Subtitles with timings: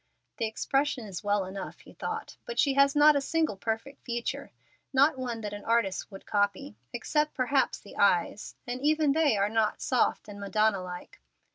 [0.37, 4.51] "The expression is well enough," he thought, "but she has not a single perfect feature
[4.91, 9.47] not one that an artist would copy, except perhaps the eyes, and even they are
[9.47, 11.21] not soft and Madonna like."